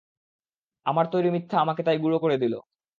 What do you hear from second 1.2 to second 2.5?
মিথ্যা আমাকে তাই গুঁড়ো করে